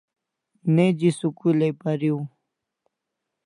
Neji 0.73 1.09
school 1.17 1.59
ai 1.65 1.73
pariu 1.81 2.17